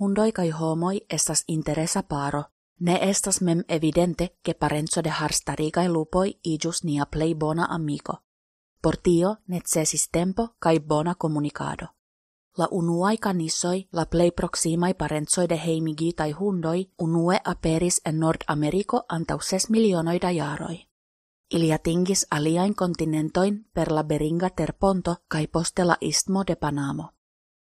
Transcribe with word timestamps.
hundoi 0.00 0.32
kai 0.32 0.50
homoi 0.50 1.00
estas 1.10 1.44
interesa 1.48 2.02
paro, 2.02 2.44
ne 2.80 2.98
estas 3.02 3.40
mem 3.40 3.64
evidente 3.68 4.38
che 4.42 4.54
parenzo 4.54 5.02
de 5.02 5.10
harstarigai 5.10 5.88
lupoi 5.88 6.38
ijus 6.44 6.84
nia 6.84 7.06
plei 7.06 7.34
bona 7.34 7.66
amico. 7.70 8.22
Por 8.82 8.96
tio 8.96 9.36
necessis 9.46 10.08
tempo 10.12 10.48
kai 10.58 10.80
bona 10.80 11.14
comunicado. 11.14 11.86
La 12.58 12.68
unuai 12.70 13.18
canisoi, 13.18 13.88
la 13.92 14.06
plei 14.06 14.30
proximai 14.30 14.94
parenzoi 14.94 15.48
de 15.48 15.60
heimigi 15.66 16.12
tai 16.12 16.32
hundoi, 16.32 16.90
unue 16.98 17.40
aperis 17.44 18.00
en 18.04 18.18
Nord-Americo 18.18 19.04
antau 19.08 19.40
ses 19.40 19.70
milionoi 19.70 20.18
da 20.20 20.30
jaroi. 20.32 20.86
Ili 21.50 21.72
atingis 21.72 22.26
aliain 22.30 22.74
kontinentoin 22.74 23.66
per 23.74 23.92
la 23.92 24.04
Beringa 24.04 24.50
terponto 24.50 25.16
kai 25.28 25.46
poste 25.46 25.84
la 25.84 25.96
istmo 26.00 26.44
de 26.46 26.56
Panamo. 26.56 27.15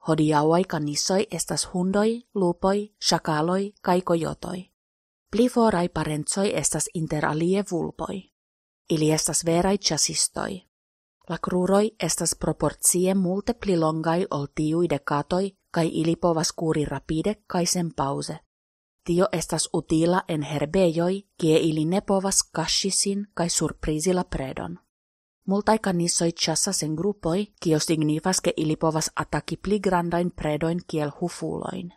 Hodiauai 0.07 0.63
canisoi 0.63 1.27
estas 1.31 1.73
hundoi, 1.73 2.23
lupoi, 2.35 2.93
shakaloi 3.01 3.73
kai 3.81 4.01
kojotoi. 4.01 4.71
Pli 5.31 5.49
parenzoi 5.89 6.57
estas 6.57 6.89
inter 6.93 7.25
alie 7.25 7.63
vulpoi. 7.71 8.31
Ili 8.89 9.11
estas 9.11 9.45
verai 9.45 9.77
chasistoi. 9.77 10.61
La 11.29 11.37
cruroi 11.37 11.91
estas 11.99 12.35
proporcie 12.35 13.13
multe 13.13 13.53
pli 13.53 13.77
longai 13.77 14.25
ol 14.31 14.45
tiui 14.55 14.89
de 14.89 14.99
kai 15.71 15.87
ili 15.87 16.15
povas 16.15 16.53
curi 16.53 16.85
rapide 16.85 17.35
kai 17.47 17.65
sen 17.65 17.93
pause. 17.95 18.37
Tio 19.03 19.27
estas 19.31 19.69
utila 19.73 20.23
en 20.27 20.43
herbejoi, 20.43 21.23
kie 21.37 21.57
ili 21.57 21.85
ne 21.85 22.01
povas 22.01 22.43
kashisin 22.43 23.27
kai 23.33 23.49
surprizi 23.49 24.13
la 24.13 24.23
predon. 24.23 24.77
Multai 25.45 25.79
kanissoi 25.79 26.31
chassas 26.31 26.83
en 26.83 26.95
grupoi, 26.95 27.47
kio 27.61 27.79
signifas 27.79 28.41
ke 28.41 28.53
ili 28.57 28.75
povas 28.75 29.11
ataki 29.15 29.57
pli 29.57 29.79
grandain 29.79 30.31
predoin 30.31 30.79
kiel 30.87 31.11
hufuloin. 31.21 31.93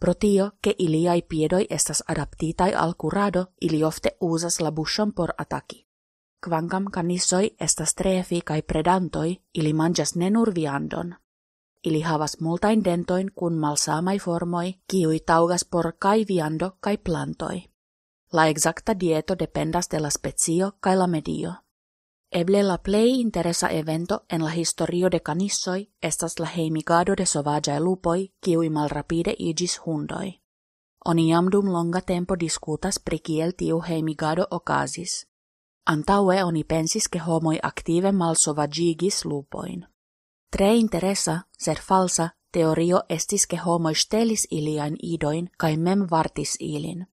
Pro 0.00 0.14
tio, 0.14 0.50
ke 0.62 0.74
iliai 0.78 1.22
piedoi 1.22 1.66
estas 1.70 2.04
adaptitai 2.08 2.74
al 2.74 2.94
curado, 2.94 3.46
ili 3.60 3.84
ofte 3.84 4.16
usas 4.20 4.60
la 4.60 4.72
por 5.14 5.30
ataki. 5.38 5.86
Kvankam 6.44 6.84
kanissoi 6.92 7.50
estas 7.60 7.94
trefi 7.94 8.40
kai 8.40 8.62
predantoi, 8.62 9.40
ili 9.54 9.72
manjas 9.72 10.16
ne 10.16 10.30
nur 10.30 10.54
viandon. 10.54 11.14
Ili 11.84 12.00
havas 12.00 12.40
multain 12.40 12.84
dentoin 12.84 13.30
kun 13.34 13.58
malsamai 13.58 14.18
formoi, 14.18 14.74
kiui 14.90 15.20
taugas 15.20 15.64
por 15.64 15.92
kai 15.98 16.24
viando 16.28 16.76
kai 16.80 16.98
plantoi. 16.98 17.70
La 18.32 18.46
exacta 18.46 19.00
dieto 19.00 19.34
dependas 19.38 19.88
de 19.90 20.00
la 20.00 20.10
specio 20.10 20.72
kai 20.80 20.96
la 20.96 21.06
medio. 21.06 21.52
Eble 22.32 22.62
la 22.62 22.78
plei 22.78 23.20
interesa 23.20 23.68
evento 23.72 24.24
en 24.28 24.44
la 24.44 24.54
historio 24.54 25.10
de 25.10 25.20
canissoi 25.20 25.90
estas 26.00 26.38
la 26.38 26.46
heimigado 26.56 27.16
de 27.16 27.26
sovagiae 27.26 27.80
lupoi, 27.80 28.32
kiui 28.40 28.70
malrapide 28.70 29.34
igis 29.38 29.80
hundoi. 29.86 30.40
Oni 31.06 31.30
jam 31.30 31.48
dum 31.50 31.66
longa 31.66 32.00
tempo 32.00 32.36
discutas 32.36 32.98
pri 32.98 33.18
kiel 33.18 33.52
tiu 33.52 33.80
heimigado 33.82 34.46
okazis. 34.50 35.26
Antaue 35.86 36.44
oni 36.44 36.64
pensis 36.64 37.08
ke 37.08 37.18
homoi 37.18 37.58
aktive 37.62 38.12
malsovagigis 38.12 39.24
lupoin. 39.24 39.86
Tre 40.50 40.76
interesa, 40.76 41.40
sed 41.58 41.78
falsa, 41.78 42.30
teorio 42.52 43.02
estis 43.08 43.46
ke 43.46 43.56
homoi 43.56 43.94
stelis 43.94 44.46
iliain 44.50 44.96
idoin 45.02 45.50
kai 45.58 45.76
mem 45.76 46.06
vartis 46.10 46.56
ilin. 46.60 47.06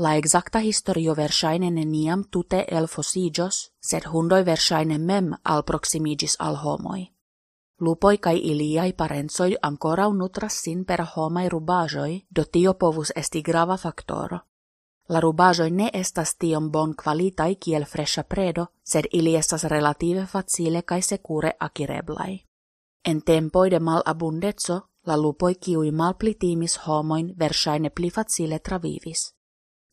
La 0.00 0.16
exacta 0.16 0.58
historio 0.58 1.14
versaine 1.14 1.68
neniam 1.70 2.22
tute 2.32 2.64
elfosigos, 2.76 3.56
sed 3.80 4.06
hundoi 4.08 4.44
versaine 4.44 4.96
mem 4.98 5.26
al 5.44 5.62
proximigis 5.62 6.36
al 6.38 6.54
homoi. 6.56 7.02
Lupoi 7.80 8.18
kai 8.18 8.38
iliai 8.52 8.92
parenzoi 8.92 9.56
ancora 9.62 10.06
nutras 10.08 10.54
sin 10.62 10.84
per 10.84 11.02
homai 11.16 11.48
rubajoi, 11.48 12.24
do 12.36 12.44
tio 12.44 12.74
povus 12.74 13.12
esti 13.16 13.42
grava 13.42 13.76
factoro. 13.76 14.38
La 15.08 15.20
rubajoi 15.20 15.70
ne 15.70 15.90
estas 15.92 16.34
tiom 16.36 16.70
bon 16.70 16.94
qualitai 17.04 17.56
kiel 17.56 17.84
fresha 17.84 18.22
predo, 18.22 18.66
sed 18.82 19.04
ili 19.12 19.36
estas 19.36 19.64
relative 19.64 20.24
facile 20.26 20.82
kai 20.82 21.02
secure 21.02 21.52
akireblai. 21.60 22.40
En 23.04 23.22
tempoi 23.22 23.70
de 23.70 23.80
mal 23.80 24.02
abundezzo, 24.06 24.80
la 25.06 25.16
lupoi 25.16 25.54
kiui 25.54 25.92
malpli 25.92 26.34
timis 26.34 26.78
homoin 26.86 27.34
versaine 27.38 27.90
pli 27.90 28.10
facile 28.10 28.58
travivis. 28.58 29.39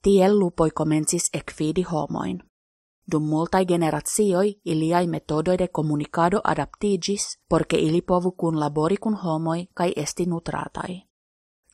Tiel 0.03 0.39
lupoi 0.39 0.69
comencis 0.71 1.29
ekfidi 1.33 1.83
homoin. 1.83 2.39
Dum 3.11 3.23
multai 3.23 3.65
generatioi 3.65 4.61
iliai 4.65 5.07
metodoi 5.07 5.57
de 5.57 5.69
adaptigis, 6.43 7.39
porque 7.49 7.77
ili 7.77 8.01
povu 8.01 8.31
kun 8.31 8.59
labori 8.59 8.97
kun 8.97 9.13
homoi 9.13 9.67
kai 9.73 9.93
esti 9.95 10.25
nutratai. 10.25 11.03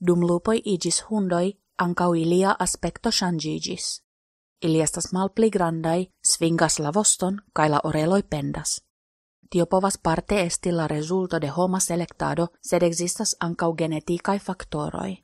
Dum 0.08 0.22
lupoi 0.22 0.62
igis 0.66 1.06
hundoi, 1.10 1.54
ancau 1.78 2.14
ilia 2.14 2.56
aspecto 2.60 3.10
changigis. 3.10 4.04
Ili 4.64 4.82
estas 4.82 5.14
malpli 5.14 5.50
grandai, 5.50 6.08
svingas 6.26 6.80
la 6.80 6.92
voston, 6.94 7.38
kai 7.54 7.70
la 7.70 7.80
oreloi 7.84 8.24
pendas. 8.24 8.82
Tio 9.50 9.66
povas 9.66 9.98
parte 9.98 10.42
esti 10.42 10.72
la 10.72 10.88
resulto 10.88 11.42
de 11.42 11.50
homa 11.58 11.80
selectado, 11.80 12.48
sed 12.62 12.84
existas 12.84 13.36
ancau 13.40 13.76
geneticae 13.78 14.40
factoroi. 14.40 15.24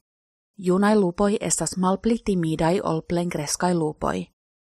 Junai 0.61 0.95
lupoi 0.95 1.37
estas 1.41 1.77
malpli 1.77 2.17
timidai 2.25 2.81
ol 2.83 3.01
plenkreskai 3.01 3.75
lupoi. 3.75 4.27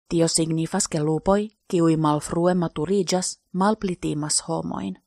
Tio 0.10 0.28
signifas 0.28 0.88
ke 0.88 1.00
lupoi, 1.00 1.50
kiui 1.72 1.98
malfrue 1.98 2.54
maturigas, 2.54 3.40
malpli 3.54 3.96
timas 3.96 4.44
homoin. 4.48 4.98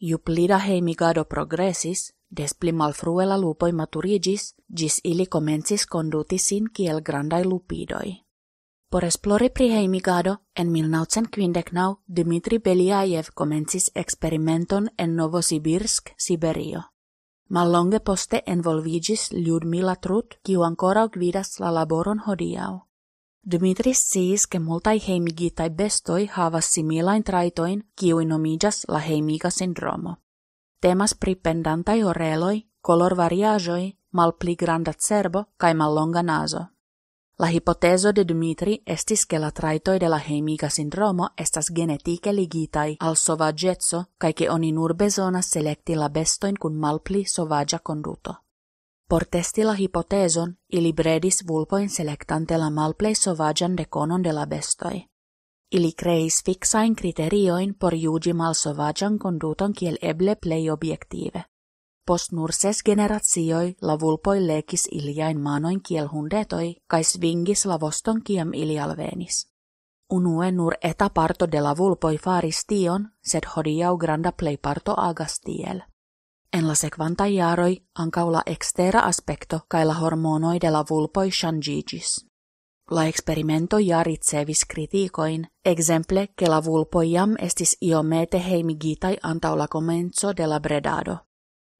Ju 0.00 0.18
plida 0.18 0.58
heimigado 0.58 1.24
progressis, 1.24 2.14
des 2.36 2.54
pli 2.54 2.72
malfrue 2.72 3.26
la 3.26 3.36
lupoi 3.36 3.72
maturigis, 3.72 4.54
gis 4.76 5.00
ili 5.04 5.26
comencis 5.26 5.86
conduti 5.86 6.38
sin 6.38 6.64
kiel 6.72 7.02
grandai 7.02 7.44
lupidoi. 7.44 8.22
Por 8.90 9.04
esplori 9.04 9.50
pri 9.50 9.70
heimigado, 9.70 10.40
en 10.54 10.72
1959 10.72 11.96
Dmitri 12.06 12.58
Beliajev 12.58 13.34
comencis 13.34 13.90
experimenton 13.94 14.88
en 14.96 15.16
Novosibirsk, 15.16 16.10
Siberio. 16.16 16.95
Mallonge 17.48 18.00
poste 18.00 18.42
envolvigis 18.46 19.30
Ljudmila 19.32 19.94
Trut, 19.96 20.34
kiu 20.42 20.62
ancora 20.62 21.06
gvidas 21.06 21.60
la 21.60 21.70
laboron 21.70 22.18
hodiau. 22.26 22.80
Dmitris 23.46 24.00
sciis 24.02 24.46
ke 24.50 24.58
multai 24.58 24.98
heimigitai 24.98 25.70
bestoi 25.70 26.26
havas 26.26 26.66
similain 26.74 27.22
traitoin, 27.22 27.84
kiui 27.94 28.24
nomigas 28.26 28.84
la 28.88 28.98
heimiga 28.98 29.50
syndromo. 29.50 30.16
Temas 30.80 31.14
pri 31.14 31.36
pendantai 31.36 32.02
oreloi, 32.04 32.66
color 32.82 33.14
variagioi, 33.14 33.94
malpli 34.12 34.56
granda 34.56 34.92
cerbo, 34.92 35.44
kai 35.56 35.74
mallonga 35.74 36.22
naso. 36.22 36.66
La 37.38 37.50
hipotezo 37.50 38.12
de 38.12 38.24
Dmitri 38.24 38.78
estis 38.86 39.26
ke 39.28 39.38
la 39.38 39.50
traitoi 39.50 39.98
de 39.98 40.08
la 40.08 40.20
sindromo 40.70 41.28
estas 41.36 41.66
genetike 41.70 42.32
ligitai 42.32 42.96
al 43.00 43.16
sovaĝeco 43.16 44.04
kaj 44.18 44.32
oni 44.50 44.72
nur 44.72 44.94
bezonas 44.94 45.50
selekti 45.50 45.94
la 45.94 46.08
bestoin 46.08 46.56
kun 46.56 46.78
malpli 46.78 47.24
sovaĝa 47.24 47.78
konduto. 47.78 48.34
Por 49.08 49.24
testi 49.24 49.64
la 49.64 49.74
hipotezon, 49.74 50.56
ili 50.68 50.92
bredis 50.92 51.42
vulpoin 51.48 51.88
selektante 51.88 52.56
la 52.56 52.70
malplej 52.70 53.14
sovaĝan 53.14 53.76
dekonon 53.76 54.22
de 54.22 54.32
la 54.32 54.46
bestoj. 54.46 55.06
Ili 55.70 55.92
kreis 55.92 56.42
fiksain 56.44 56.94
kriterioin 56.94 57.74
por 57.74 57.94
juĝi 57.94 58.32
malsovaĝan 58.32 59.18
konduton 59.18 59.72
kiel 59.72 59.98
eble 60.00 60.36
plej 60.36 60.70
objektive. 60.70 61.44
Post 62.06 62.32
nur 62.32 62.52
ses 62.52 62.82
generatioi 62.84 63.76
la 63.82 63.96
vulpoi 64.00 64.40
lekis 64.40 64.88
iliain 64.92 65.40
manoin 65.40 65.80
kiel 65.82 66.06
hundetoi, 66.12 66.76
kai 66.86 67.04
svingis 67.04 67.64
la 67.66 67.80
voston 67.80 68.22
kiem 68.22 68.54
ili 68.54 68.78
alvenis. 68.78 69.46
Unue 70.10 70.52
nur 70.52 70.74
eta 70.82 71.08
parto 71.10 71.46
de 71.52 71.60
la 71.60 71.74
vulpoi 71.76 72.18
faris 72.18 72.64
tion, 72.66 73.08
sed 73.22 73.44
hodiau 73.56 73.96
granda 73.98 74.32
plei 74.32 74.56
parto 74.56 74.94
agas 74.96 75.40
tiel. 75.40 75.82
En 76.52 76.68
la 76.68 76.74
sekvanta 76.74 77.26
jaroi 77.26 77.82
ancau 77.94 78.30
la 78.32 78.42
extera 78.46 79.00
aspecto 79.00 79.60
kai 79.68 79.84
la 79.84 79.98
hormonoi 80.00 80.60
de 80.60 80.70
la 80.70 80.84
vulpoi 80.90 81.30
changigis. 81.30 82.24
La 82.90 83.06
experimento 83.06 83.78
ja 83.78 84.02
ricevis 84.02 84.64
kritikoin, 84.64 85.46
exemple 85.64 86.28
che 86.36 86.46
la 86.46 86.62
jam 87.04 87.34
estis 87.38 87.76
iomete 87.80 88.38
heimigitai 88.38 89.16
antau 89.22 89.56
la 89.56 89.66
de 90.36 90.46
la 90.46 90.60
bredado. 90.60 91.25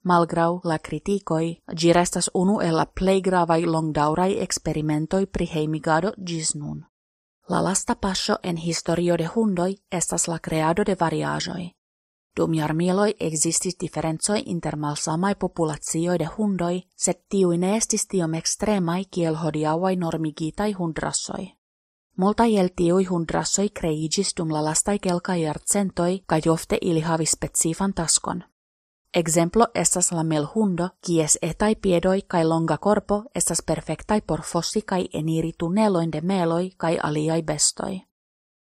Malgrau 0.06 0.60
la 0.62 0.78
criticoi, 0.78 1.46
gi 1.80 1.92
restas 1.92 2.30
unu 2.34 2.60
el 2.60 2.76
la 2.78 2.86
plei 2.86 3.20
gravai 3.20 3.64
longdaurai 3.66 4.38
experimentoi 4.38 5.26
pri 5.26 5.48
heimigado 5.54 6.12
gis 6.26 6.54
nun. 6.54 6.84
La 7.48 7.62
lasta 7.62 7.94
passo 7.94 8.38
en 8.42 8.56
historio 8.56 9.16
de 9.16 9.26
hundoi 9.34 9.74
estas 9.90 10.28
la 10.28 10.38
creado 10.38 10.84
de 10.86 10.94
variagioi. 11.00 11.72
Dum 12.36 12.54
jarmiloi 12.54 13.14
existis 13.18 13.76
differenzoi 13.80 14.42
inter 14.46 14.76
malsamai 14.76 15.34
populazioi 15.34 16.18
de 16.18 16.28
hundoi, 16.38 16.82
set 16.96 17.28
tiui 17.28 17.58
ne 17.58 17.76
estis 17.76 18.06
tiom 18.06 18.34
extremai 18.34 19.04
kiel 19.10 19.34
hodiauai 19.34 19.96
normigitai 19.96 20.72
hundrassoi. 20.72 21.46
Multa 22.16 22.44
el 22.44 22.68
tiui 22.76 23.04
hundrassoi 23.04 23.70
creigis 23.70 24.34
dum 24.36 24.52
la 24.52 24.64
lastai 24.64 24.98
kelkai 24.98 25.42
jarcentoi, 25.42 26.22
kai 26.26 26.40
jofte 26.44 26.78
ili 26.80 27.00
havis 27.00 27.30
specifan 27.30 27.92
taskon. 27.92 28.44
Exemplo 29.16 29.66
estas 29.74 30.12
la 30.12 30.22
melhundo, 30.24 30.88
kies 31.06 31.38
etai 31.42 31.76
piedoi 31.76 32.22
kai 32.28 32.44
longa 32.44 32.76
corpo 32.78 33.24
estas 33.34 33.62
perfectai 33.62 34.20
por 34.20 34.42
fossi 34.42 34.82
kai 34.82 35.08
eniri 35.12 35.52
tunneloin 35.58 36.12
de 36.12 36.20
meloi 36.20 36.70
kai 36.76 36.98
aliai 37.02 37.42
bestoi. 37.42 38.02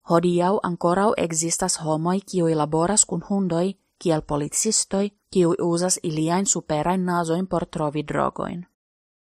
Hodiau 0.10 0.60
ancorau 0.64 1.14
existas 1.18 1.80
homoi 1.86 2.20
kiui 2.32 2.56
laboras 2.56 3.06
kun 3.06 3.24
hundoi, 3.30 3.76
kiel 4.04 4.22
policistoi, 4.22 5.12
kiui 5.32 5.56
usas 5.62 6.00
iliain 6.04 6.46
superain 6.46 7.06
nasoin 7.06 7.48
por 7.48 7.66
trovi 7.66 8.04
drogoin. 8.08 8.66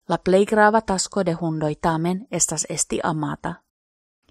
La 0.10 0.18
plei 0.18 0.46
grava 0.46 0.82
tasco 0.82 1.26
de 1.26 1.34
hundoi 1.34 1.76
tamen 1.76 2.28
estas 2.32 2.66
esti 2.70 3.00
amata. 3.04 3.54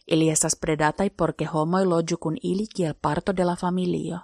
Ili 0.06 0.30
estas 0.30 0.56
predatai 0.56 1.10
porque 1.10 1.44
homoi 1.44 1.84
loju 1.84 2.16
kun 2.16 2.36
ili 2.42 2.66
kiel 2.76 2.94
parto 3.02 3.36
de 3.36 3.44
la 3.44 3.56
familio. 3.56 4.18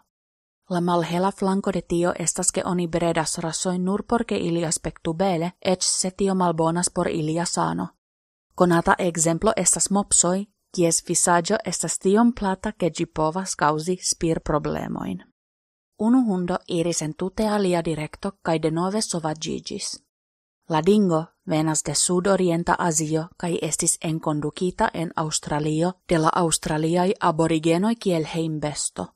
La 0.72 0.80
malhela 0.80 1.32
flanco 1.32 1.70
de 1.70 1.82
tio 1.82 2.12
estas 2.18 2.50
que 2.52 2.62
oni 2.64 2.86
bredas 2.86 3.38
rasoi 3.38 3.78
nur 3.78 4.04
porque 4.08 4.36
ili 4.36 4.64
aspectu 4.64 5.12
bele, 5.14 5.52
ec 5.60 5.82
se 5.82 6.10
tio 6.10 6.34
malbonas 6.34 6.90
por 6.90 7.08
ilia 7.08 7.44
sano. 7.44 7.88
Conata 8.54 8.94
exemplo 8.98 9.52
estas 9.56 9.90
mopsoi, 9.90 10.46
kies 10.74 11.04
visaggio 11.08 11.56
estas 11.64 11.98
tiom 11.98 12.32
plata 12.32 12.72
che 12.72 12.90
gi 12.90 13.06
povas 13.06 13.54
causi 13.56 13.98
spir 14.02 14.40
problemoin. 14.40 15.22
Unu 15.98 16.18
hundo 16.28 16.58
iris 16.66 17.02
en 17.02 17.14
tute 17.14 17.48
alia 17.48 17.82
directo 17.84 18.32
cae 18.42 18.58
de 18.58 18.70
nove 18.70 19.02
sovagigis. 19.02 20.02
La 20.68 20.80
dingo 20.80 21.24
venas 21.46 21.82
de 21.84 21.94
sud-orienta 21.94 22.74
Asio 22.78 23.28
kai 23.36 23.58
estis 23.62 23.98
enkondukita 24.00 24.90
en 24.94 25.12
Australio 25.16 25.92
de 26.08 26.18
la 26.18 26.28
australiai 26.28 27.12
aborigenoi 27.20 27.96
kiel 27.96 28.24
heimbesto. 28.34 29.06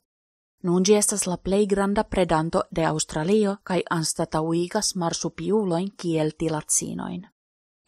Nun 0.66 0.82
ĝi 0.82 0.94
estas 0.98 1.26
la 1.30 1.36
plej 1.36 1.66
granda 1.70 2.02
predanto 2.02 2.60
de 2.76 2.84
Australio 2.88 3.56
kaj 3.62 3.80
anstataŭigas 3.96 4.94
marsupiulojn 5.02 5.90
kiel 6.02 6.32
tilacinoin. 6.38 7.20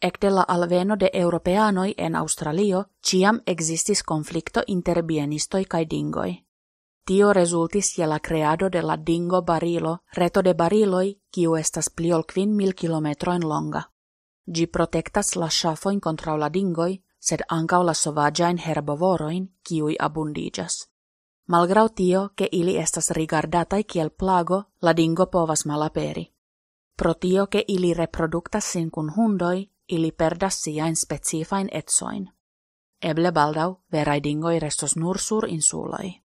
Ekde 0.09 0.29
la 0.31 0.45
alveno 0.47 0.95
de 0.95 1.09
europeanoj 1.21 1.89
en 1.97 2.13
Australio 2.15 2.83
ĉiam 3.09 3.41
ekzistis 3.53 4.01
konflikto 4.11 4.63
inter 4.75 5.01
bienistoj 5.09 5.65
kaj 5.73 5.81
dingoj. 5.93 6.29
Tio 7.09 7.33
resultis 7.33 7.89
je 7.97 8.07
la 8.07 8.19
creado 8.27 8.69
de 8.69 8.81
la 8.81 8.95
dingo 8.95 9.41
barilo, 9.41 9.97
reto 10.15 10.41
de 10.41 10.53
bariloj, 10.53 11.07
kiu 11.33 11.55
estas 11.55 11.89
pli 11.89 12.13
ol 12.13 12.23
kvin 12.23 12.53
mil 12.55 12.71
kilometrojn 12.73 13.43
longa. 13.43 13.81
Ĝi 14.45 14.67
protektas 14.67 15.35
la 15.35 15.49
ŝafojn 15.49 15.99
kontraŭ 15.99 16.37
la 16.37 16.49
dingoj, 16.49 16.93
sed 17.19 17.43
ankaŭ 17.57 17.81
la 17.83 17.93
sovaĝajn 17.93 18.63
herbovoroin, 18.67 19.49
kiuj 19.67 19.97
abundiĝas. 19.99 20.79
Malgrau 21.49 21.89
tio, 21.89 22.29
ke 22.35 22.47
ili 22.51 22.77
estas 22.77 23.09
rigardatai 23.11 23.83
kiel 23.83 24.09
plago, 24.09 24.63
la 24.81 24.93
dingo 24.93 25.25
povas 25.25 25.65
malaperi. 25.65 26.27
Pro 26.97 27.13
tio, 27.13 27.47
ke 27.47 27.63
ili 27.67 27.93
reproduktas 27.93 28.71
sin 28.71 28.91
kun 28.91 29.09
hundoi, 29.15 29.69
ili 29.87 30.11
perdas 30.11 30.61
siain 30.63 30.95
specifain 30.95 31.69
etsoin. 31.71 32.29
Eble 33.01 33.31
baldau, 33.31 33.79
verai 33.91 34.19
dingoi 34.23 34.59
restos 34.59 34.95
nur 34.95 35.17
sur 35.17 35.47
insuloi. 35.49 36.21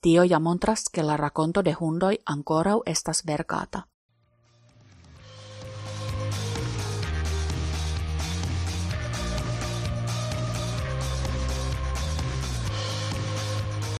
Tio 0.00 0.22
ja 0.22 0.38
montras, 0.38 0.84
ke 0.92 1.02
la 1.02 1.16
rakonto 1.16 1.64
de 1.64 1.72
hundoi 1.72 2.18
ankorau 2.26 2.82
estas 2.86 3.26
verkata. 3.26 3.82